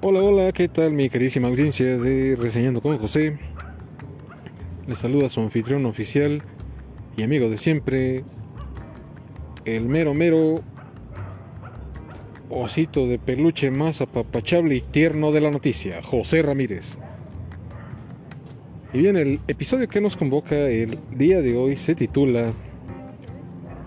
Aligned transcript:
Hola, 0.00 0.22
hola, 0.22 0.52
¿qué 0.52 0.68
tal 0.68 0.92
mi 0.92 1.08
queridísima 1.08 1.48
audiencia 1.48 1.98
de 1.98 2.36
Reseñando 2.36 2.80
con 2.80 2.96
José? 2.98 3.36
Les 4.86 4.96
saluda 4.96 5.28
su 5.28 5.40
anfitrión 5.40 5.86
oficial 5.86 6.40
y 7.16 7.24
amigo 7.24 7.50
de 7.50 7.58
siempre, 7.58 8.22
el 9.64 9.88
mero 9.88 10.14
mero 10.14 10.60
osito 12.48 13.08
de 13.08 13.18
peluche 13.18 13.72
más 13.72 14.00
apapachable 14.00 14.76
y 14.76 14.82
tierno 14.82 15.32
de 15.32 15.40
la 15.40 15.50
noticia, 15.50 16.00
José 16.00 16.42
Ramírez. 16.42 16.96
Y 18.92 18.98
bien, 18.98 19.16
el 19.16 19.40
episodio 19.48 19.88
que 19.88 20.00
nos 20.00 20.16
convoca 20.16 20.54
el 20.54 21.00
día 21.10 21.40
de 21.40 21.56
hoy 21.56 21.74
se 21.74 21.96
titula 21.96 22.52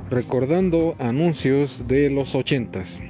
Recordando 0.10 0.98
anuncios 1.00 1.88
de 1.88 2.10
los 2.10 2.36
ochentas. 2.36 3.02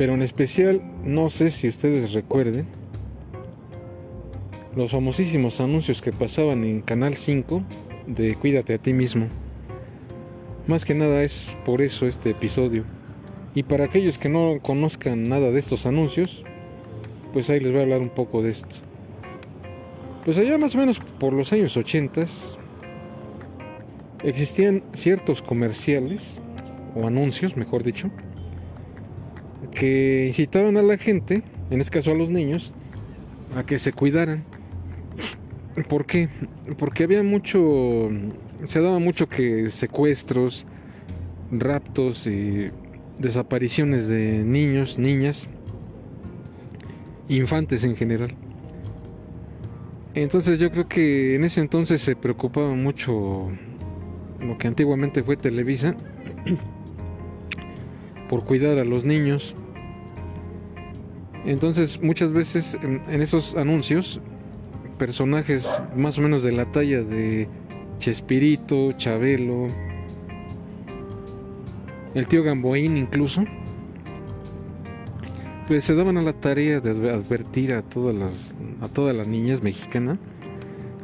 Pero 0.00 0.14
en 0.14 0.22
especial, 0.22 0.80
no 1.04 1.28
sé 1.28 1.50
si 1.50 1.68
ustedes 1.68 2.14
recuerden 2.14 2.64
los 4.74 4.92
famosísimos 4.92 5.60
anuncios 5.60 6.00
que 6.00 6.10
pasaban 6.10 6.64
en 6.64 6.80
Canal 6.80 7.16
5 7.16 7.62
de 8.06 8.34
Cuídate 8.36 8.72
a 8.72 8.78
ti 8.78 8.94
mismo. 8.94 9.26
Más 10.66 10.86
que 10.86 10.94
nada 10.94 11.22
es 11.22 11.54
por 11.66 11.82
eso 11.82 12.06
este 12.06 12.30
episodio. 12.30 12.84
Y 13.54 13.64
para 13.64 13.84
aquellos 13.84 14.16
que 14.16 14.30
no 14.30 14.60
conozcan 14.62 15.28
nada 15.28 15.50
de 15.50 15.58
estos 15.58 15.84
anuncios, 15.84 16.44
pues 17.34 17.50
ahí 17.50 17.60
les 17.60 17.70
voy 17.70 17.80
a 17.80 17.82
hablar 17.82 18.00
un 18.00 18.08
poco 18.08 18.40
de 18.40 18.48
esto. 18.48 18.76
Pues 20.24 20.38
allá 20.38 20.56
más 20.56 20.74
o 20.76 20.78
menos 20.78 20.98
por 20.98 21.34
los 21.34 21.52
años 21.52 21.76
80 21.76 22.24
existían 24.24 24.82
ciertos 24.94 25.42
comerciales, 25.42 26.40
o 26.94 27.06
anuncios, 27.06 27.54
mejor 27.54 27.82
dicho, 27.82 28.10
que 29.72 30.26
incitaban 30.26 30.76
a 30.76 30.82
la 30.82 30.98
gente, 30.98 31.42
en 31.70 31.80
este 31.80 31.92
caso 31.98 32.12
a 32.12 32.14
los 32.14 32.30
niños, 32.30 32.74
a 33.56 33.64
que 33.64 33.78
se 33.78 33.92
cuidaran. 33.92 34.44
¿Por 35.88 36.06
qué? 36.06 36.28
Porque 36.78 37.04
había 37.04 37.22
mucho, 37.22 38.10
se 38.64 38.80
daba 38.80 38.98
mucho 38.98 39.28
que 39.28 39.70
secuestros, 39.70 40.66
raptos 41.50 42.26
y 42.26 42.68
desapariciones 43.18 44.08
de 44.08 44.42
niños, 44.44 44.98
niñas, 44.98 45.48
infantes 47.28 47.84
en 47.84 47.96
general. 47.96 48.34
Entonces 50.14 50.58
yo 50.58 50.70
creo 50.72 50.88
que 50.88 51.36
en 51.36 51.44
ese 51.44 51.60
entonces 51.60 52.00
se 52.02 52.16
preocupaba 52.16 52.74
mucho 52.74 53.50
lo 54.40 54.58
que 54.58 54.66
antiguamente 54.66 55.22
fue 55.22 55.36
Televisa 55.36 55.94
por 58.30 58.44
cuidar 58.44 58.78
a 58.78 58.84
los 58.84 59.04
niños. 59.04 59.56
Entonces 61.44 62.00
muchas 62.00 62.30
veces 62.30 62.78
en, 62.80 63.20
esos 63.20 63.56
anuncios 63.56 64.20
personajes 64.98 65.80
más 65.96 66.16
o 66.16 66.20
menos 66.20 66.44
de 66.44 66.52
la 66.52 66.70
talla 66.70 67.02
de 67.02 67.48
Chespirito, 67.98 68.92
Chabelo, 68.92 69.66
el 72.14 72.26
tío 72.28 72.44
Gamboín 72.44 72.96
incluso, 72.96 73.44
pues 75.66 75.82
se 75.82 75.96
daban 75.96 76.16
a 76.16 76.22
la 76.22 76.32
tarea 76.32 76.78
de 76.80 77.10
advertir 77.10 77.72
a 77.72 77.82
todas 77.82 78.14
las 78.14 78.54
a 78.80 78.88
todas 78.88 79.14
las 79.14 79.26
niñas 79.26 79.60
mexicanas 79.60 80.18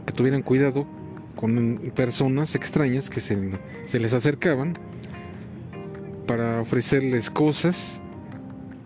que 0.06 0.12
tuvieran 0.12 0.42
cuidado 0.42 0.86
con 1.34 1.91
personas 1.97 2.54
extrañas 2.54 3.10
que 3.10 3.20
se, 3.20 3.50
se 3.84 3.98
les 3.98 4.14
acercaban 4.14 4.78
para 6.27 6.60
ofrecerles 6.60 7.30
cosas 7.30 8.00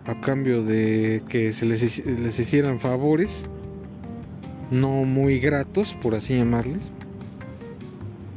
a 0.05 0.19
cambio 0.19 0.63
de 0.63 1.23
que 1.29 1.51
se 1.51 1.65
les, 1.65 2.39
hicieran 2.39 2.79
favores 2.79 3.47
no 4.69 5.03
muy 5.03 5.39
gratos, 5.39 5.93
por 5.93 6.15
así 6.15 6.37
llamarles, 6.37 6.91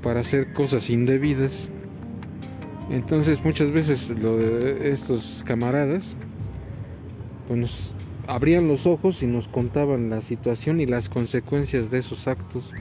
para 0.03 0.21
hacer 0.21 0.53
cosas 0.53 0.91
indebidas. 0.91 1.71
Entonces 2.91 3.43
muchas 3.45 3.71
veces 3.71 4.13
estos 4.83 5.45
camaradas 5.47 6.17
pues 7.47 7.59
nos 7.59 7.95
abrían 8.27 8.69
los 8.69 8.87
ojos 8.87 9.23
y 9.23 9.27
nos 9.27 9.49
contaban 9.49 10.11
la 10.11 10.23
situación 10.23 10.81
y 10.81 10.87
las 10.87 11.09
consecuencias 11.09 11.91
de 11.91 11.99
esos 11.99 12.27
actos. 12.27 12.73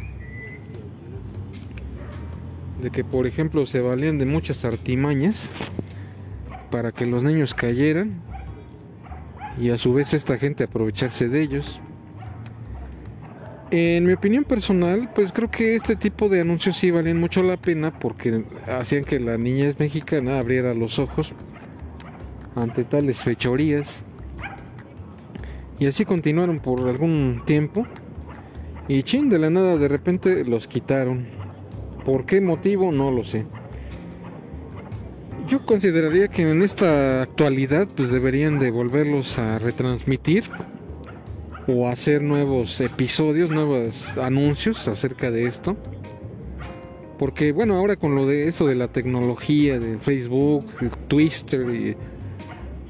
De 2.81 2.89
que 2.89 3.03
por 3.03 3.27
ejemplo 3.27 3.65
se 3.65 3.81
valían 3.81 4.17
de 4.17 4.25
muchas 4.25 4.65
artimañas 4.65 5.51
para 6.73 6.91
que 6.91 7.05
los 7.05 7.21
niños 7.21 7.53
cayeran 7.53 8.19
y 9.59 9.69
a 9.69 9.77
su 9.77 9.93
vez 9.93 10.15
esta 10.15 10.39
gente 10.39 10.63
aprovecharse 10.63 11.29
de 11.29 11.39
ellos. 11.39 11.79
En 13.69 14.07
mi 14.07 14.13
opinión 14.13 14.43
personal, 14.43 15.11
pues 15.13 15.31
creo 15.31 15.51
que 15.51 15.75
este 15.75 15.95
tipo 15.95 16.29
de 16.29 16.41
anuncios 16.41 16.75
sí 16.75 16.89
valían 16.89 17.19
mucho 17.19 17.43
la 17.43 17.57
pena 17.57 17.99
porque 17.99 18.43
hacían 18.65 19.03
que 19.03 19.19
la 19.19 19.37
niñez 19.37 19.77
mexicana 19.77 20.39
abriera 20.39 20.73
los 20.73 20.97
ojos 20.97 21.33
ante 22.55 22.83
tales 22.85 23.21
fechorías. 23.21 24.03
Y 25.77 25.85
así 25.85 26.05
continuaron 26.05 26.59
por 26.59 26.89
algún 26.89 27.43
tiempo. 27.45 27.85
Y 28.87 29.03
chin, 29.03 29.29
de 29.29 29.37
la 29.37 29.51
nada 29.51 29.77
de 29.77 29.87
repente 29.87 30.43
los 30.43 30.67
quitaron. 30.67 31.27
¿Por 32.03 32.25
qué 32.25 32.41
motivo? 32.41 32.91
No 32.91 33.11
lo 33.11 33.23
sé. 33.23 33.45
Yo 35.47 35.65
consideraría 35.65 36.29
que 36.29 36.49
en 36.49 36.61
esta 36.61 37.21
actualidad 37.21 37.87
pues 37.95 38.11
deberían 38.11 38.59
de 38.59 38.71
volverlos 38.71 39.37
a 39.39 39.59
retransmitir 39.59 40.45
o 41.67 41.87
hacer 41.87 42.21
nuevos 42.21 42.79
episodios, 42.81 43.49
nuevos 43.49 44.17
anuncios 44.17 44.87
acerca 44.87 45.31
de 45.31 45.45
esto. 45.45 45.75
Porque 47.19 47.51
bueno, 47.51 47.75
ahora 47.75 47.95
con 47.97 48.15
lo 48.15 48.25
de 48.25 48.47
eso 48.47 48.65
de 48.67 48.75
la 48.75 48.87
tecnología, 48.87 49.79
de 49.79 49.97
Facebook, 49.97 50.65
Twitter 51.07 51.69
y 51.69 51.95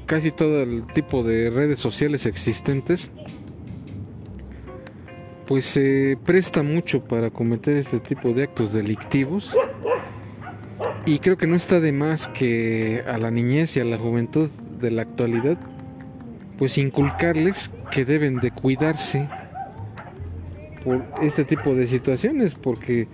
casi 0.06 0.30
todo 0.30 0.62
el 0.62 0.86
tipo 0.92 1.22
de 1.22 1.50
redes 1.50 1.78
sociales 1.78 2.24
existentes, 2.26 3.10
pues 5.46 5.66
se 5.66 6.18
presta 6.24 6.62
mucho 6.62 7.04
para 7.04 7.30
cometer 7.30 7.76
este 7.76 8.00
tipo 8.00 8.32
de 8.32 8.44
actos 8.44 8.72
delictivos. 8.72 9.54
Y 11.06 11.18
creo 11.18 11.36
que 11.36 11.46
no 11.46 11.54
está 11.54 11.80
de 11.80 11.92
más 11.92 12.28
que 12.28 13.04
a 13.06 13.18
la 13.18 13.30
niñez 13.30 13.76
y 13.76 13.80
a 13.80 13.84
la 13.84 13.98
juventud 13.98 14.48
de 14.80 14.90
la 14.90 15.02
actualidad 15.02 15.58
pues 16.58 16.78
inculcarles 16.78 17.70
que 17.90 18.04
deben 18.04 18.36
de 18.36 18.50
cuidarse 18.50 19.28
por 20.84 21.04
este 21.22 21.44
tipo 21.44 21.74
de 21.74 21.86
situaciones 21.86 22.54
porque 22.54 23.08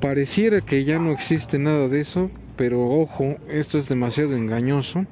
pareciera 0.00 0.60
que 0.60 0.84
ya 0.84 0.98
no 0.98 1.12
existe 1.12 1.58
nada 1.58 1.88
de 1.88 2.00
eso, 2.00 2.30
pero 2.56 2.88
ojo, 2.88 3.36
esto 3.48 3.78
es 3.78 3.88
demasiado 3.88 4.34
engañoso. 4.34 5.06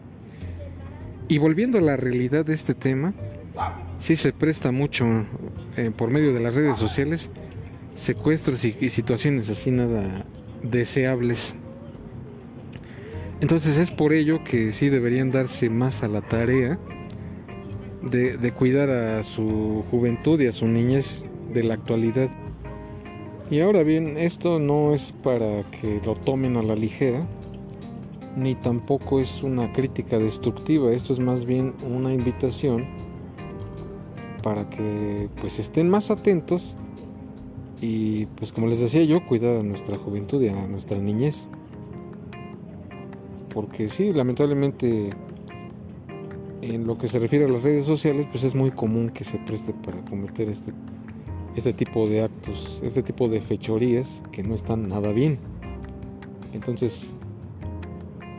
Y 1.26 1.38
volviendo 1.38 1.78
a 1.78 1.80
la 1.80 1.96
realidad 1.96 2.44
de 2.44 2.52
este 2.52 2.74
tema, 2.74 3.14
sí 3.98 4.16
se 4.16 4.32
presta 4.32 4.72
mucho 4.72 5.06
eh, 5.76 5.90
por 5.96 6.10
medio 6.10 6.34
de 6.34 6.40
las 6.40 6.54
redes 6.54 6.76
sociales 6.76 7.30
secuestros 7.94 8.64
y 8.64 8.88
situaciones 8.90 9.48
así 9.48 9.70
nada 9.70 10.26
deseables. 10.62 11.54
Entonces 13.44 13.76
es 13.76 13.90
por 13.90 14.14
ello 14.14 14.42
que 14.42 14.72
sí 14.72 14.88
deberían 14.88 15.30
darse 15.30 15.68
más 15.68 16.02
a 16.02 16.08
la 16.08 16.22
tarea 16.22 16.78
de, 18.00 18.52
cuidar 18.52 18.88
a 18.88 19.22
su 19.22 19.84
juventud 19.90 20.40
y 20.40 20.46
a 20.46 20.52
su 20.52 20.66
niñez 20.66 21.26
de 21.52 21.62
la 21.62 21.74
actualidad. 21.74 22.30
Y 23.50 23.60
ahora 23.60 23.82
bien, 23.82 24.16
esto 24.16 24.58
no 24.58 24.94
es 24.94 25.12
para 25.12 25.62
que 25.72 26.00
lo 26.06 26.14
tomen 26.14 26.56
a 26.56 26.62
la 26.62 26.74
ligera, 26.74 27.26
ni 28.34 28.54
tampoco 28.54 29.20
es 29.20 29.42
una 29.42 29.70
crítica 29.74 30.18
destructiva, 30.18 30.90
esto 30.92 31.12
es 31.12 31.18
más 31.18 31.44
bien 31.44 31.74
una 31.86 32.14
invitación 32.14 32.86
para 34.42 34.70
que 34.70 35.28
pues 35.38 35.58
estén 35.58 35.90
más 35.90 36.10
atentos 36.10 36.76
y 37.82 38.24
pues 38.24 38.52
como 38.52 38.68
les 38.68 38.80
decía 38.80 39.04
yo, 39.04 39.26
cuidar 39.26 39.58
a 39.58 39.62
nuestra 39.62 39.98
juventud 39.98 40.40
y 40.40 40.48
a 40.48 40.66
nuestra 40.66 40.96
niñez. 40.96 41.46
Porque 43.54 43.88
sí, 43.88 44.12
lamentablemente 44.12 45.10
en 46.60 46.86
lo 46.86 46.98
que 46.98 47.08
se 47.08 47.18
refiere 47.18 47.44
a 47.44 47.48
las 47.48 47.62
redes 47.62 47.84
sociales, 47.84 48.26
pues 48.30 48.42
es 48.42 48.54
muy 48.54 48.72
común 48.72 49.10
que 49.10 49.22
se 49.22 49.38
preste 49.38 49.72
para 49.72 50.02
cometer 50.04 50.48
este, 50.48 50.72
este 51.54 51.72
tipo 51.72 52.08
de 52.08 52.22
actos, 52.22 52.80
este 52.82 53.02
tipo 53.02 53.28
de 53.28 53.40
fechorías 53.40 54.22
que 54.32 54.42
no 54.42 54.54
están 54.54 54.88
nada 54.88 55.12
bien. 55.12 55.38
Entonces, 56.52 57.12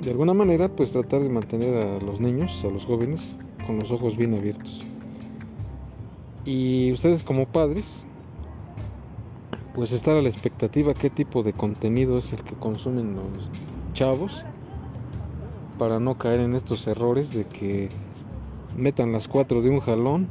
de 0.02 0.12
alguna 0.12 0.34
manera, 0.34 0.70
pues 0.70 0.92
tratar 0.92 1.22
de 1.22 1.30
mantener 1.30 1.76
a 1.76 2.00
los 2.00 2.20
niños, 2.20 2.66
a 2.66 2.70
los 2.70 2.86
jóvenes, 2.86 3.38
con 3.66 3.80
los 3.80 3.92
ojos 3.92 4.18
bien 4.18 4.34
abiertos. 4.34 4.84
Y 6.46 6.92
ustedes 6.92 7.24
como 7.24 7.46
padres, 7.46 8.06
pues 9.74 9.92
estar 9.92 10.18
a 10.18 10.22
la 10.22 10.30
expectativa 10.30 10.94
qué 10.94 11.10
tipo 11.10 11.42
de 11.42 11.54
contenido 11.54 12.18
es 12.18 12.34
el 12.34 12.44
que 12.44 12.56
consumen 12.56 13.16
los 13.16 13.50
chavos 13.94 14.46
para 15.78 16.00
no 16.00 16.18
caer 16.18 16.40
en 16.40 16.54
estos 16.54 16.88
errores 16.88 17.32
de 17.32 17.46
que 17.46 17.90
metan 18.78 19.12
las 19.12 19.28
cuatro 19.28 19.62
de 19.62 19.70
un 19.70 19.80
jalón 19.80 20.28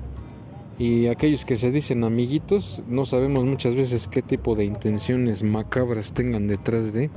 y 0.79 1.07
aquellos 1.07 1.45
que 1.45 1.57
se 1.57 1.71
dicen 1.71 2.05
amiguitos 2.05 2.83
no 2.89 3.07
sabemos 3.07 3.45
muchas 3.45 3.75
veces 3.75 4.09
qué 4.09 4.23
tipo 4.23 4.55
de 4.55 4.65
intenciones 4.65 5.43
macabras 5.43 6.13
tengan 6.13 6.49
detrás 6.49 6.93
de. 6.93 7.11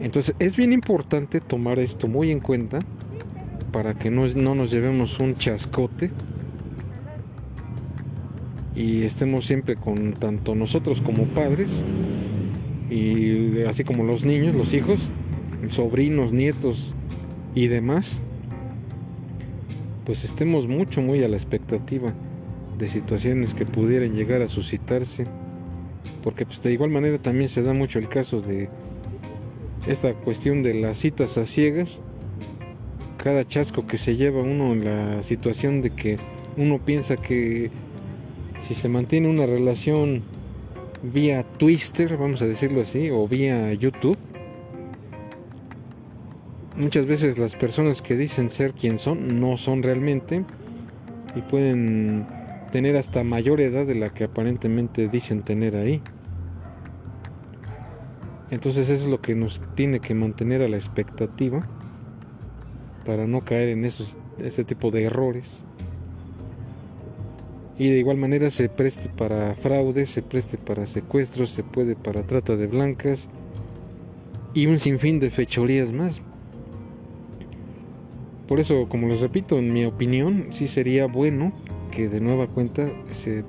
Entonces 0.00 0.34
es 0.38 0.56
bien 0.56 0.72
importante 0.72 1.40
tomar 1.40 1.78
esto 1.78 2.08
muy 2.08 2.30
en 2.30 2.40
cuenta 2.40 2.80
para 3.72 3.94
que 3.94 4.10
no, 4.10 4.26
no 4.26 4.54
nos 4.54 4.70
llevemos 4.70 5.20
un 5.20 5.36
chascote 5.36 6.10
y 8.74 9.02
estemos 9.02 9.46
siempre 9.46 9.76
con 9.76 10.14
tanto 10.14 10.54
nosotros 10.54 11.00
como 11.00 11.24
padres 11.26 11.84
y 12.90 13.62
así 13.62 13.84
como 13.84 14.04
los 14.04 14.24
niños, 14.24 14.54
los 14.54 14.74
hijos, 14.74 15.10
sobrinos, 15.70 16.32
nietos 16.32 16.94
y 17.54 17.68
demás 17.68 18.22
pues 20.04 20.24
estemos 20.24 20.68
mucho, 20.68 21.00
muy 21.00 21.22
a 21.24 21.28
la 21.28 21.36
expectativa 21.36 22.12
de 22.78 22.86
situaciones 22.86 23.54
que 23.54 23.64
pudieran 23.64 24.14
llegar 24.14 24.42
a 24.42 24.48
suscitarse, 24.48 25.24
porque 26.22 26.44
pues 26.44 26.62
de 26.62 26.72
igual 26.72 26.90
manera 26.90 27.18
también 27.18 27.48
se 27.48 27.62
da 27.62 27.72
mucho 27.72 27.98
el 27.98 28.08
caso 28.08 28.40
de 28.40 28.68
esta 29.86 30.14
cuestión 30.14 30.62
de 30.62 30.74
las 30.74 30.98
citas 30.98 31.38
a 31.38 31.46
ciegas, 31.46 32.00
cada 33.16 33.46
chasco 33.46 33.86
que 33.86 33.96
se 33.96 34.16
lleva 34.16 34.42
uno 34.42 34.72
en 34.72 34.84
la 34.84 35.22
situación 35.22 35.80
de 35.80 35.90
que 35.90 36.18
uno 36.56 36.78
piensa 36.78 37.16
que 37.16 37.70
si 38.58 38.74
se 38.74 38.88
mantiene 38.88 39.28
una 39.28 39.46
relación 39.46 40.22
vía 41.02 41.42
Twister, 41.58 42.16
vamos 42.16 42.42
a 42.42 42.46
decirlo 42.46 42.82
así, 42.82 43.10
o 43.10 43.26
vía 43.26 43.72
YouTube, 43.72 44.18
muchas 46.76 47.06
veces 47.06 47.38
las 47.38 47.54
personas 47.54 48.02
que 48.02 48.16
dicen 48.16 48.50
ser 48.50 48.72
quien 48.72 48.98
son 48.98 49.40
no 49.40 49.56
son 49.56 49.82
realmente 49.82 50.44
y 51.36 51.40
pueden 51.42 52.26
tener 52.72 52.96
hasta 52.96 53.22
mayor 53.22 53.60
edad 53.60 53.86
de 53.86 53.94
la 53.94 54.10
que 54.10 54.24
aparentemente 54.24 55.08
dicen 55.08 55.42
tener 55.42 55.76
ahí. 55.76 56.02
Entonces 58.50 58.88
es 58.88 59.06
lo 59.06 59.20
que 59.20 59.34
nos 59.34 59.60
tiene 59.74 60.00
que 60.00 60.14
mantener 60.14 60.62
a 60.62 60.68
la 60.68 60.76
expectativa 60.76 61.68
para 63.04 63.26
no 63.26 63.44
caer 63.44 63.70
en 63.70 63.84
esos, 63.84 64.16
ese 64.38 64.64
tipo 64.64 64.90
de 64.90 65.04
errores. 65.04 65.62
Y 67.76 67.90
de 67.90 67.98
igual 67.98 68.18
manera 68.18 68.50
se 68.50 68.68
preste 68.68 69.08
para 69.08 69.54
fraudes, 69.54 70.10
se 70.10 70.22
preste 70.22 70.56
para 70.56 70.86
secuestros, 70.86 71.50
se 71.50 71.64
puede 71.64 71.96
para 71.96 72.24
trata 72.24 72.54
de 72.54 72.68
blancas 72.68 73.28
y 74.52 74.66
un 74.66 74.78
sinfín 74.78 75.18
de 75.18 75.30
fechorías 75.30 75.92
más. 75.92 76.22
Por 78.48 78.60
eso, 78.60 78.88
como 78.88 79.08
les 79.08 79.20
repito, 79.20 79.58
en 79.58 79.72
mi 79.72 79.84
opinión, 79.84 80.48
sí 80.50 80.68
sería 80.68 81.06
bueno 81.06 81.52
que 81.90 82.08
de 82.08 82.20
nueva 82.20 82.46
cuenta 82.46 82.90
se 83.10 83.44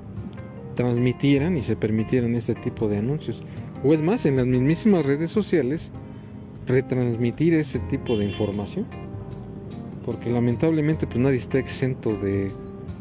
transmitieran 0.75 1.57
y 1.57 1.61
se 1.61 1.75
permitieran 1.75 2.35
este 2.35 2.55
tipo 2.55 2.87
de 2.87 2.97
anuncios. 2.97 3.43
O 3.83 3.93
es 3.93 4.01
más, 4.01 4.25
en 4.25 4.37
las 4.37 4.45
mismísimas 4.45 5.05
redes 5.05 5.31
sociales, 5.31 5.91
retransmitir 6.67 7.53
ese 7.53 7.79
tipo 7.79 8.17
de 8.17 8.25
información. 8.25 8.85
Porque 10.05 10.29
lamentablemente 10.29 11.07
pues 11.07 11.19
nadie 11.19 11.37
está 11.37 11.57
exento 11.59 12.15
de 12.15 12.51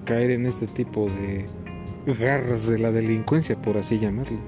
caer 0.05 0.33
en 0.33 0.47
este 0.47 0.67
tipo 0.67 1.07
de 1.07 1.47
garras 2.19 2.67
de 2.67 2.79
la 2.79 2.91
delincuencia, 2.91 3.61
por 3.61 3.77
así 3.77 3.99
llamarlo. 3.99 4.39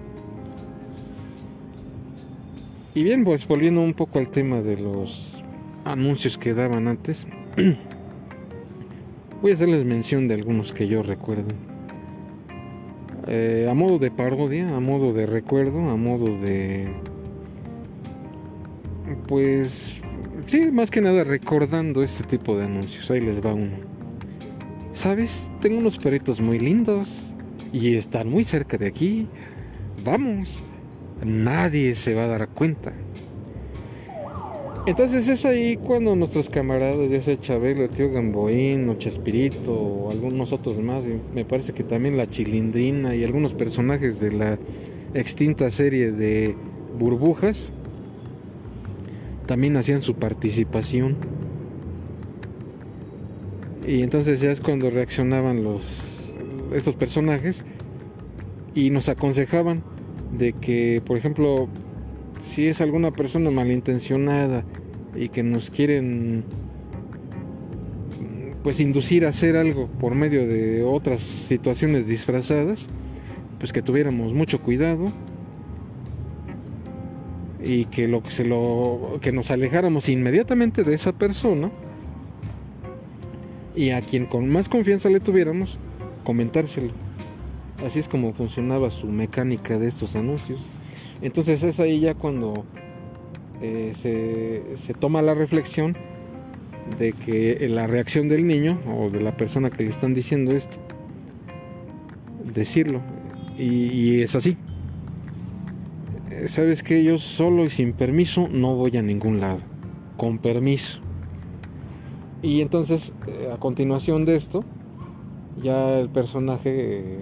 Y 2.95 3.05
bien, 3.05 3.25
pues 3.25 3.47
volviendo 3.47 3.83
un 3.83 3.93
poco 3.93 4.19
al 4.19 4.31
tema 4.31 4.63
de 4.63 4.79
los 4.79 5.43
anuncios 5.87 6.37
que 6.37 6.53
daban 6.53 6.89
antes, 6.89 7.27
voy 9.41 9.51
a 9.51 9.55
hacerles 9.55 9.85
mención 9.85 10.29
de 10.29 10.35
algunos 10.35 10.73
que 10.73 10.89
yo 10.89 11.03
recuerdo. 11.03 11.49
Eh, 13.29 13.67
a 13.71 13.75
modo 13.75 13.99
de 13.99 14.11
parodia, 14.11 14.77
a 14.77 14.81
modo 14.81 15.13
de 15.13 15.27
recuerdo, 15.27 15.89
a 15.89 15.97
modo 15.97 16.27
de... 16.39 16.93
Pues... 19.27 20.03
Sí, 20.47 20.71
más 20.71 20.93
que 20.93 21.01
nada 21.01 21.25
recordando 21.25 22.05
este 22.05 22.23
tipo 22.23 22.57
de 22.57 22.67
anuncios. 22.67 23.11
Ahí 23.11 23.21
les 23.21 23.45
va 23.45 23.53
uno. 23.53 23.79
¿Sabes? 24.93 25.51
Tengo 25.61 25.79
unos 25.79 25.99
perritos 25.99 26.41
muy 26.41 26.61
lindos 26.61 27.35
y 27.73 27.97
están 27.97 28.29
muy 28.29 28.45
cerca 28.45 28.79
de 28.79 28.87
aquí. 28.87 29.29
Vamos. 30.05 30.63
Nadie 31.25 31.97
se 31.97 32.15
va 32.15 32.25
a 32.25 32.29
dar 32.29 32.49
cuenta. 32.49 32.93
Entonces 34.87 35.29
es 35.29 35.45
ahí 35.45 35.77
cuando 35.77 36.15
nuestros 36.15 36.49
camaradas, 36.49 37.11
ya 37.11 37.21
sea 37.21 37.37
Chabelo, 37.37 37.83
el 37.83 37.91
tío 37.91 38.09
Gamboín 38.09 38.89
o 38.89 38.95
Chespirito 38.95 39.73
o 39.75 40.11
algunos 40.13 40.53
otros 40.53 40.79
más, 40.79 41.03
me 41.35 41.45
parece 41.45 41.73
que 41.73 41.83
también 41.83 42.17
la 42.17 42.29
Chilindrina 42.29 43.17
y 43.17 43.25
algunos 43.25 43.53
personajes 43.53 44.21
de 44.21 44.31
la 44.31 44.59
extinta 45.13 45.71
serie 45.73 46.13
de 46.13 46.55
Burbujas, 46.97 47.73
también 49.47 49.77
hacían 49.77 50.03
su 50.03 50.15
participación. 50.15 51.17
Y 53.85 54.03
entonces 54.03 54.41
ya 54.41 54.53
es 54.53 54.61
cuando 54.61 54.89
reaccionaban 54.91 55.65
los 55.65 56.33
estos 56.73 56.95
personajes 56.95 57.65
y 58.73 58.91
nos 58.91 59.09
aconsejaban 59.09 59.83
de 60.39 60.53
que, 60.53 61.03
por 61.05 61.17
ejemplo, 61.17 61.69
si 62.41 62.69
es 62.69 62.81
alguna 62.81 63.11
persona 63.11 63.51
malintencionada 63.51 64.65
y 65.15 65.29
que 65.29 65.43
nos 65.43 65.71
quieren 65.71 66.45
pues 68.63 68.81
inducir 68.81 69.25
a 69.25 69.29
hacer 69.29 69.57
algo 69.57 69.87
por 69.87 70.15
medio 70.15 70.47
de 70.47 70.83
otras 70.83 71.21
situaciones 71.21 72.07
disfrazadas, 72.09 72.89
pues 73.59 73.73
que 73.73 73.83
tuviéramos 73.83 74.33
mucho 74.33 74.61
cuidado 74.61 75.13
y 77.63 77.85
que 77.87 78.09
lo 78.09 78.23
se 78.29 78.45
lo 78.45 79.19
que 79.21 79.33
nos 79.33 79.51
alejáramos 79.51 80.09
inmediatamente 80.09 80.83
de 80.83 80.95
esa 80.95 81.13
persona 81.13 81.71
y 83.75 83.91
a 83.91 84.01
quien 84.01 84.27
con 84.27 84.49
más 84.49 84.69
confianza 84.69 85.11
le 85.11 85.21
tuviéramos 85.21 85.79
comentárselo. 86.25 86.93
Así 87.85 87.99
es 87.99 88.09
como 88.09 88.33
funcionaba 88.33 88.91
su 88.91 89.07
mecánica 89.07 89.79
de 89.79 89.87
estos 89.87 90.17
anuncios. 90.17 90.61
Entonces 91.23 91.63
es 91.63 91.81
ahí 91.81 92.01
ya 92.01 92.15
cuando 92.15 92.65
eh, 93.63 93.93
se, 94.77 94.95
toma 94.95 95.23
la 95.23 95.35
reflexión 95.35 95.97
de 96.99 97.13
que 97.13 97.67
la 97.69 97.87
reacción 97.87 98.29
del 98.29 98.47
niño 98.47 98.79
o 98.87 99.11
de 99.11 99.23
la 99.23 99.37
persona 99.37 99.71
que 99.71 99.85
le 99.85 99.89
están 99.89 100.15
diciendo 100.15 100.53
esto, 100.53 100.79
decirlo, 102.55 103.01
y, 103.59 104.21
es 104.21 104.37
así. 104.37 104.57
Sabes 106.47 106.83
que 106.83 107.03
yo 107.03 107.17
solo 107.17 107.65
y 107.65 107.71
sin 107.71 107.95
permiso 107.95 108.49
no 108.49 108.75
voy 108.77 108.97
a 108.99 109.03
ningún 109.03 109.41
lado, 109.41 109.61
con 110.19 110.39
permiso. 110.39 111.01
Y 112.43 112.61
entonces, 112.61 113.15
eh, 113.27 113.51
a 113.53 113.57
continuación 113.57 114.27
de 114.27 114.37
esto, 114.37 114.63
ya 115.63 115.99
el 115.99 116.11
personaje 116.11 117.21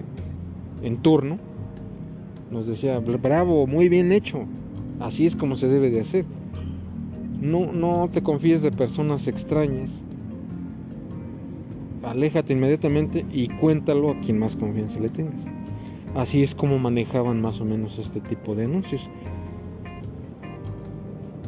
en 0.83 0.97
turno 0.97 1.39
nos 2.55 2.69
decía, 2.69 3.01
bravo, 3.01 3.67
muy 3.67 3.89
bien 3.89 4.13
hecho, 4.13 4.45
así 5.01 5.27
es 5.27 5.35
como 5.35 5.57
se 5.57 5.69
debe 5.69 5.91
de 5.91 6.01
hacer. 6.01 6.25
No, 7.41 7.73
no 7.73 8.09
te 8.11 8.23
confíes 8.23 8.63
de 8.63 8.71
personas 8.71 9.27
extrañas. 9.27 10.05
Aléjate 12.05 12.53
inmediatamente 12.53 13.27
y 13.33 13.49
cuéntalo 13.49 14.11
a 14.11 14.21
quien 14.21 14.39
más 14.39 14.55
confianza 14.55 15.01
le 15.01 15.09
tengas. 15.09 15.47
Así 16.15 16.43
es 16.43 16.55
como 16.55 16.79
manejaban 16.79 17.41
más 17.41 17.61
o 17.61 17.65
menos 17.65 17.99
este 17.99 18.21
tipo 18.21 18.55
de 18.55 18.67
anuncios. 18.67 19.11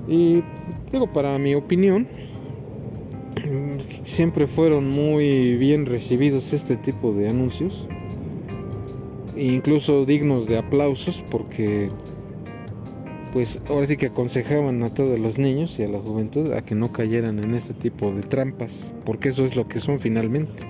Y 0.08 0.42
digo, 0.90 1.12
para 1.12 1.38
mi 1.38 1.54
opinión, 1.54 2.08
siempre 4.04 4.48
fueron 4.48 4.90
muy 4.90 5.54
bien 5.54 5.86
recibidos 5.86 6.52
este 6.52 6.76
tipo 6.76 7.12
de 7.12 7.28
anuncios 7.28 7.86
incluso 9.36 10.04
dignos 10.04 10.46
de 10.46 10.58
aplausos 10.58 11.24
porque 11.30 11.90
pues 13.32 13.60
ahora 13.68 13.86
sí 13.86 13.98
que 13.98 14.06
aconsejaban 14.06 14.82
a 14.82 14.94
todos 14.94 15.18
los 15.20 15.36
niños 15.36 15.78
y 15.78 15.82
a 15.82 15.88
la 15.88 15.98
juventud 15.98 16.52
a 16.52 16.62
que 16.62 16.74
no 16.74 16.90
cayeran 16.90 17.38
en 17.38 17.54
este 17.54 17.74
tipo 17.74 18.10
de 18.10 18.22
trampas, 18.22 18.94
porque 19.04 19.28
eso 19.28 19.44
es 19.44 19.56
lo 19.56 19.68
que 19.68 19.78
son 19.78 20.00
finalmente. 20.00 20.62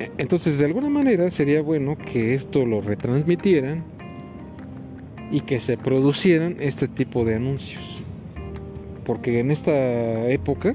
E, 0.00 0.10
entonces, 0.18 0.58
de 0.58 0.64
alguna 0.64 0.90
manera 0.90 1.30
sería 1.30 1.62
bueno 1.62 1.96
que 1.96 2.34
esto 2.34 2.66
lo 2.66 2.80
retransmitieran 2.80 3.84
y 5.30 5.42
que 5.42 5.60
se 5.60 5.76
producieran 5.76 6.56
este 6.58 6.88
tipo 6.88 7.24
de 7.24 7.36
anuncios. 7.36 8.02
Porque 9.04 9.38
en 9.38 9.52
esta 9.52 10.28
época 10.28 10.74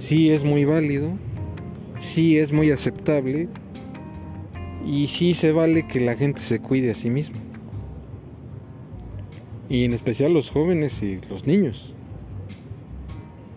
sí 0.00 0.30
es 0.30 0.42
muy 0.42 0.64
válido, 0.64 1.12
sí 1.98 2.36
es 2.36 2.52
muy 2.52 2.72
aceptable 2.72 3.48
y 4.86 5.06
sí 5.06 5.34
se 5.34 5.52
vale 5.52 5.86
que 5.86 6.00
la 6.00 6.14
gente 6.14 6.40
se 6.40 6.60
cuide 6.60 6.90
a 6.90 6.94
sí 6.94 7.10
misma. 7.10 7.38
Y 9.68 9.84
en 9.84 9.92
especial 9.92 10.34
los 10.34 10.50
jóvenes 10.50 11.02
y 11.02 11.20
los 11.28 11.46
niños. 11.46 11.94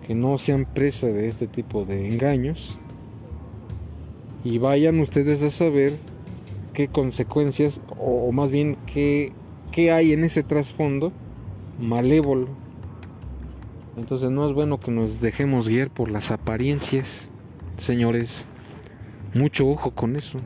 que 0.07 0.13
no 0.13 0.37
sean 0.37 0.65
presa 0.65 1.07
de 1.07 1.27
este 1.27 1.47
tipo 1.47 1.83
de 1.83 2.07
engaños 2.07 2.77
y 4.43 4.59
vayan 4.59 4.99
ustedes 4.99 5.41
a 5.41 5.49
saber 5.49 5.97
qué 6.73 6.87
consecuencias 6.87 7.81
o, 7.99 8.31
más 8.31 8.51
bien 8.51 8.77
qué, 8.85 9.31
qué 9.71 9.91
hay 9.91 10.13
en 10.13 10.23
ese 10.23 10.43
trasfondo 10.43 11.11
malévolo. 11.79 12.49
Entonces 13.97 14.29
no 14.29 14.45
es 14.45 14.53
bueno 14.53 14.79
que 14.79 14.91
nos 14.91 15.21
dejemos 15.21 15.67
guiar 15.67 15.89
por 15.89 16.11
las 16.11 16.29
apariencias, 16.29 17.31
señores. 17.77 18.45
Mucho 19.33 19.67
ojo 19.67 19.89
con 19.91 20.15
eso. 20.15 20.37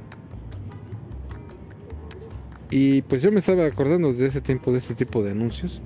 Y 2.71 3.01
pues 3.03 3.21
yo 3.23 3.31
me 3.31 3.39
estaba 3.39 3.65
acordando 3.65 4.13
desde 4.13 4.27
ese 4.27 4.41
tiempo 4.41 4.71
de 4.71 4.77
este 4.77 4.93
tipo 4.93 5.23
de 5.23 5.31
anuncios. 5.31 5.81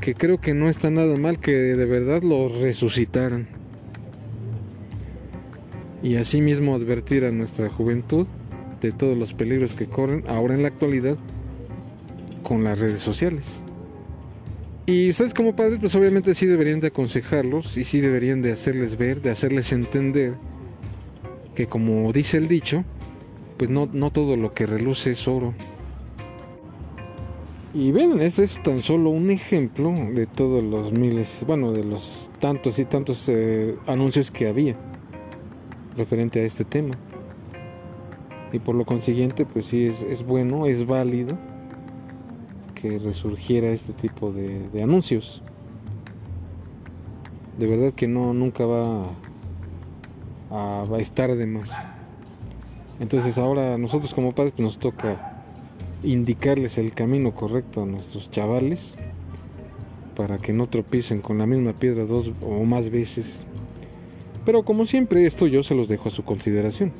Que 0.00 0.14
creo 0.14 0.40
que 0.40 0.54
no 0.54 0.68
está 0.68 0.90
nada 0.90 1.16
mal 1.16 1.38
que 1.38 1.52
de 1.52 1.84
verdad 1.84 2.22
los 2.22 2.60
resucitaran. 2.60 3.48
Y 6.02 6.16
asimismo 6.16 6.74
advertir 6.74 7.24
a 7.24 7.30
nuestra 7.30 7.68
juventud 7.68 8.26
de 8.80 8.92
todos 8.92 9.16
los 9.16 9.32
peligros 9.32 9.74
que 9.74 9.86
corren 9.86 10.24
ahora 10.28 10.54
en 10.54 10.62
la 10.62 10.68
actualidad 10.68 11.16
con 12.42 12.64
las 12.64 12.78
redes 12.78 13.00
sociales. 13.00 13.62
Y 14.86 15.10
ustedes 15.10 15.34
como 15.34 15.54
padres 15.54 15.78
pues 15.80 15.94
obviamente 15.96 16.34
sí 16.34 16.46
deberían 16.46 16.80
de 16.80 16.86
aconsejarlos 16.86 17.76
y 17.76 17.84
sí 17.84 18.00
deberían 18.00 18.40
de 18.40 18.52
hacerles 18.52 18.96
ver, 18.96 19.20
de 19.20 19.30
hacerles 19.30 19.72
entender 19.72 20.34
que 21.54 21.66
como 21.66 22.10
dice 22.12 22.38
el 22.38 22.48
dicho, 22.48 22.84
pues 23.58 23.68
no, 23.70 23.88
no 23.92 24.10
todo 24.10 24.36
lo 24.36 24.54
que 24.54 24.66
reluce 24.66 25.10
es 25.10 25.26
oro. 25.26 25.52
Y 27.74 27.92
ven, 27.92 28.20
este 28.20 28.44
es 28.44 28.62
tan 28.62 28.80
solo 28.80 29.10
un 29.10 29.30
ejemplo 29.30 29.92
de 29.92 30.26
todos 30.26 30.64
los 30.64 30.92
miles, 30.92 31.44
bueno, 31.46 31.72
de 31.72 31.84
los 31.84 32.30
tantos 32.38 32.78
y 32.78 32.84
tantos 32.86 33.28
eh, 33.28 33.76
anuncios 33.86 34.30
que 34.30 34.48
había 34.48 34.76
referente 35.96 36.40
a 36.40 36.44
este 36.44 36.64
tema. 36.64 36.94
Y 38.52 38.60
por 38.60 38.74
lo 38.74 38.86
consiguiente, 38.86 39.44
pues 39.44 39.66
sí, 39.66 39.84
es, 39.86 40.02
es 40.02 40.24
bueno, 40.24 40.66
es 40.66 40.86
válido 40.86 41.36
que 42.74 42.98
resurgiera 42.98 43.68
este 43.68 43.92
tipo 43.92 44.32
de, 44.32 44.82
anuncios. 44.82 45.42
De 47.58 47.66
verdad 47.66 47.92
que 47.92 48.06
no, 48.06 48.32
nunca 48.32 48.64
va 48.64 49.10
a 50.50 50.98
estar 51.00 51.34
de 51.34 51.46
más. 51.46 51.97
Entonces 53.00 53.38
ahora 53.38 53.78
nosotros 53.78 54.14
como 54.14 54.32
padres 54.32 54.52
pues 54.56 54.64
nos 54.64 54.78
toca 54.78 55.42
indicarles 56.02 56.78
el 56.78 56.92
camino 56.92 57.34
correcto 57.34 57.82
a 57.82 57.86
nuestros 57.86 58.30
chavales 58.30 58.96
para 60.16 60.38
que 60.38 60.52
no 60.52 60.66
tropiecen 60.66 61.20
con 61.20 61.38
la 61.38 61.46
misma 61.46 61.72
piedra 61.72 62.04
dos 62.04 62.32
o 62.42 62.64
más 62.64 62.90
veces. 62.90 63.44
Pero 64.44 64.64
como 64.64 64.84
siempre 64.84 65.26
esto 65.26 65.46
yo 65.46 65.62
se 65.62 65.74
los 65.74 65.88
dejo 65.88 66.08
a 66.08 66.12
su 66.12 66.24
consideración. 66.24 66.92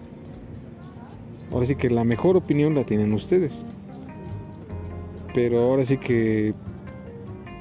Ahora 1.53 1.67
sí 1.67 1.77
que 1.77 1.91
la 1.91 2.05
mejor 2.05 2.37
opinión 2.37 2.75
la 2.75 2.85
tienen 2.85 3.13
ustedes. 3.13 3.65
Pero 5.35 5.63
ahora 5.63 5.85
sí 5.85 5.99
que 5.99 6.55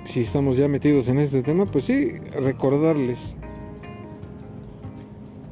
si 0.03 0.21
estamos 0.21 0.57
ya 0.57 0.67
metidos 0.67 1.07
en 1.09 1.19
este 1.19 1.41
tema, 1.41 1.65
pues 1.65 1.85
sí, 1.85 2.11
recordarles 2.33 3.35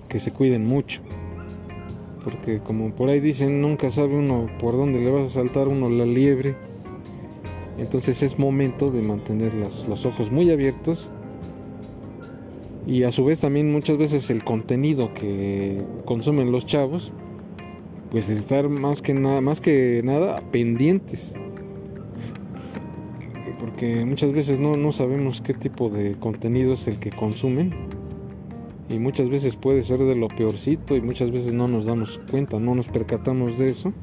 que 0.07 0.19
se 0.19 0.31
cuiden 0.31 0.65
mucho. 0.65 1.01
Porque 2.25 2.59
como 2.59 2.91
por 2.91 3.07
ahí 3.09 3.21
dicen, 3.21 3.61
nunca 3.61 3.89
sabe 3.89 4.15
uno 4.15 4.49
por 4.59 4.75
dónde 4.75 4.99
le 4.99 5.09
va 5.09 5.23
a 5.23 5.29
saltar 5.29 5.69
uno 5.69 5.89
la 5.89 6.05
liebre. 6.05 6.55
Entonces 7.77 8.21
es 8.23 8.37
momento 8.37 8.91
de 8.91 9.01
mantener 9.01 9.53
los 9.53 10.05
ojos 10.05 10.29
muy 10.29 10.49
abiertos. 10.49 11.09
Y 12.85 13.03
a 13.03 13.13
su 13.13 13.23
vez 13.23 13.39
también 13.39 13.71
muchas 13.71 13.97
veces 13.97 14.29
el 14.29 14.43
contenido 14.43 15.13
que 15.13 15.81
consumen 16.03 16.51
los 16.51 16.65
chavos, 16.65 17.13
pues 18.11 18.27
estar 18.27 18.67
más 18.67 19.01
que 19.01 19.13
nada, 19.13 19.39
más 19.39 19.61
que 19.61 20.01
nada 20.03 20.41
pendientes 20.51 21.35
porque 23.65 24.05
muchas 24.05 24.31
veces 24.31 24.59
no, 24.59 24.77
no 24.77 24.91
sabemos 24.91 25.41
qué 25.41 25.53
tipo 25.53 25.89
de 25.89 26.13
contenido 26.13 26.73
es 26.73 26.87
el 26.87 26.99
que 26.99 27.09
consumen 27.09 27.73
y 28.89 28.99
muchas 28.99 29.29
veces 29.29 29.55
puede 29.55 29.81
ser 29.81 29.99
de 29.99 30.15
lo 30.15 30.27
peorcito 30.27 30.95
y 30.95 31.01
muchas 31.01 31.31
veces 31.31 31.53
no 31.53 31.67
nos 31.67 31.85
damos 31.85 32.19
cuenta, 32.29 32.59
no 32.59 32.75
nos 32.75 32.87
percatamos 32.87 33.57
de 33.57 33.69
eso 33.69 33.93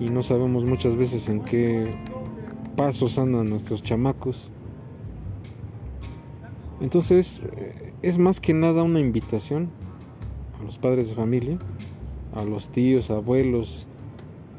y 0.00 0.08
no 0.10 0.22
sabemos 0.22 0.64
muchas 0.64 0.96
veces 0.96 1.28
en 1.28 1.40
qué 1.42 1.94
pasos 2.76 3.18
andan 3.18 3.48
nuestros 3.48 3.82
chamacos. 3.82 4.50
Entonces 6.80 7.40
eh, 7.56 7.92
es 8.02 8.18
más 8.18 8.40
que 8.40 8.52
nada 8.52 8.82
una 8.82 9.00
invitación 9.00 9.70
a 10.60 10.64
los 10.64 10.78
padres 10.78 11.08
de 11.08 11.14
familia, 11.14 11.58
a 12.34 12.44
los 12.44 12.70
tíos, 12.70 13.10
abuelos 13.10 13.86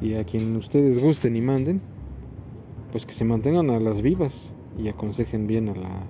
y 0.01 0.13
a 0.13 0.23
quien 0.23 0.55
ustedes 0.55 0.99
gusten 0.99 1.35
y 1.35 1.41
manden 1.41 1.81
pues 2.91 3.05
que 3.05 3.13
se 3.13 3.25
mantengan 3.25 3.69
a 3.69 3.79
las 3.79 4.01
vivas 4.01 4.55
y 4.77 4.87
aconsejen 4.87 5.45
bien 5.45 5.69
a, 5.69 5.75
la, 5.75 6.03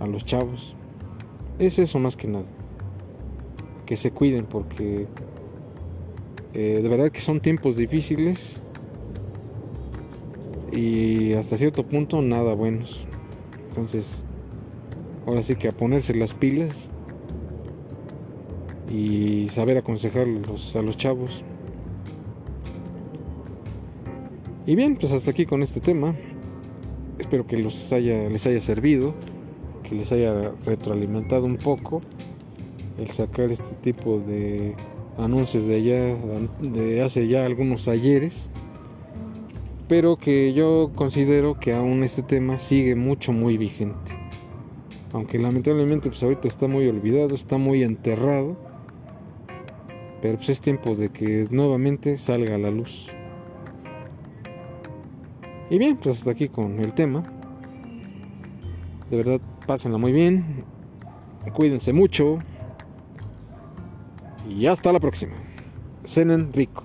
a 0.00 0.06
los 0.06 0.24
chavos. 0.24 0.76
Es 1.58 1.78
eso 1.78 1.98
más 1.98 2.16
que 2.16 2.28
nada. 2.28 2.46
Que 3.86 3.96
se 3.96 4.10
cuiden 4.10 4.46
porque 4.46 5.06
eh, 6.52 6.80
de 6.82 6.88
verdad 6.88 7.10
que 7.10 7.20
son 7.20 7.40
tiempos 7.40 7.76
difíciles 7.76 8.62
y 10.72 11.32
hasta 11.34 11.56
cierto 11.56 11.84
punto 11.84 12.22
nada 12.22 12.54
buenos. 12.54 13.06
Entonces, 13.68 14.24
ahora 15.26 15.42
sí 15.42 15.56
que 15.56 15.68
a 15.68 15.72
ponerse 15.72 16.14
las 16.14 16.34
pilas 16.34 16.90
y 18.90 19.48
saber 19.48 19.78
aconsejar 19.78 20.26
a 20.26 20.82
los 20.82 20.96
chavos. 20.96 21.44
Y 24.66 24.76
bien, 24.76 24.96
pues 24.96 25.12
hasta 25.12 25.30
aquí 25.30 25.44
con 25.44 25.62
este 25.62 25.80
tema. 25.80 26.14
Espero 27.18 27.46
que 27.46 27.56
los 27.58 27.92
haya, 27.92 28.28
les 28.28 28.46
haya 28.46 28.60
servido, 28.60 29.14
que 29.84 29.94
les 29.94 30.10
haya 30.10 30.50
retroalimentado 30.64 31.44
un 31.44 31.56
poco 31.56 32.00
el 32.98 33.10
sacar 33.10 33.50
este 33.50 33.74
tipo 33.82 34.18
de 34.18 34.74
anuncios 35.18 35.66
de 35.66 35.76
allá, 35.76 36.16
de 36.60 37.02
hace 37.02 37.28
ya 37.28 37.44
algunos 37.44 37.86
ayeres. 37.86 38.50
Pero 39.86 40.16
que 40.16 40.52
yo 40.54 40.90
considero 40.94 41.60
que 41.60 41.72
aún 41.72 42.02
este 42.02 42.22
tema 42.22 42.58
sigue 42.58 42.96
mucho, 42.96 43.32
muy 43.32 43.58
vigente. 43.58 44.12
Aunque 45.12 45.38
lamentablemente 45.38 46.08
pues 46.08 46.22
ahorita 46.22 46.48
está 46.48 46.66
muy 46.66 46.88
olvidado, 46.88 47.34
está 47.34 47.58
muy 47.58 47.82
enterrado. 47.82 48.56
Pero 50.22 50.38
pues 50.38 50.48
es 50.48 50.60
tiempo 50.60 50.96
de 50.96 51.10
que 51.10 51.46
nuevamente 51.50 52.16
salga 52.16 52.54
a 52.54 52.58
la 52.58 52.70
luz. 52.70 53.12
Y 55.70 55.78
bien, 55.78 55.96
pues 55.96 56.18
hasta 56.18 56.30
aquí 56.30 56.48
con 56.48 56.80
el 56.80 56.92
tema. 56.94 57.22
De 59.10 59.18
verdad, 59.18 59.40
pásenla 59.66 59.98
muy 59.98 60.12
bien. 60.12 60.64
Cuídense 61.52 61.92
mucho. 61.92 62.38
Y 64.48 64.66
hasta 64.66 64.92
la 64.92 65.00
próxima. 65.00 65.34
Cenen 66.04 66.52
rico. 66.52 66.84